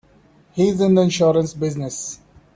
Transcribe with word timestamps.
He's 0.53 0.81
in 0.81 0.95
the 0.95 1.03
insurance 1.03 1.53
business. 1.53 2.19